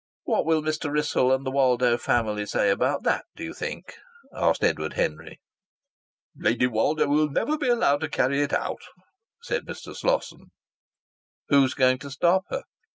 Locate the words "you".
3.43-3.53